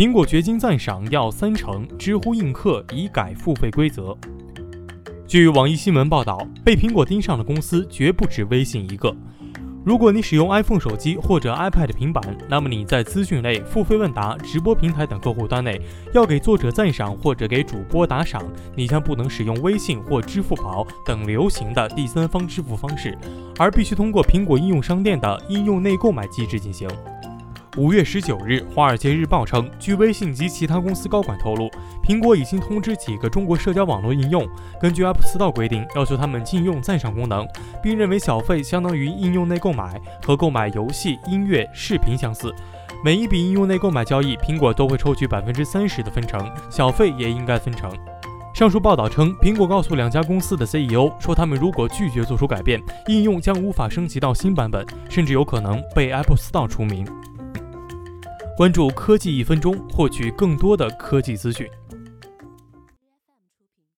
[0.00, 4.16] 苹果掘金赞赏要三成，知乎映客已改付费规则。
[5.26, 9.14] 据网易新闻报道，被苹果盯上的公司绝不止微信一个。
[9.84, 15.78] 如果你使用 iPhone 手机或者 iPad 平板，那么你在资讯类、付费问答、直播平台等客户端内，
[16.14, 18.42] 要给作者赞赏或者给主播打赏，
[18.74, 23.14] 你将不能使用微信或支付宝等流行的第三方支付方式，
[23.58, 26.88] 而必须通过苹果应用商店的应用内购买机制进行。
[27.76, 31.70] 五月十九日，《华尔街日报》称，据微信及其他公司高管透露，
[32.02, 34.44] 苹果已经通知几个中国社交网络应用，
[34.80, 37.46] 根据 App Store 规定，要求他们禁用赞赏功能，
[37.80, 42.52] 并认为小费相当于应用内购买，和购买游戏、音乐、视频相似。
[43.04, 47.88] 每一笔应用内购买交易，苹果都会抽取百分之三十的分成，小费也应该分成。
[48.52, 57.06] 上述报道称，苹果告诉两家公司的 CEO 说，他们如果拒绝做出改变，应用将无法升级到新版本，甚至有可能被 Apple Store 除名。
[58.60, 61.66] 关注科技一分钟，获取更多的科技资讯。